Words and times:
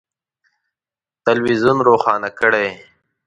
تلویزون 1.25 1.77
روښانه 1.87 2.29
کړئ 2.39 2.67